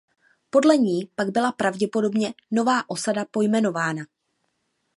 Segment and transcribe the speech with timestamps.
[0.49, 4.03] Podle ní pak byla pravděpodobně nová osada pojmenována.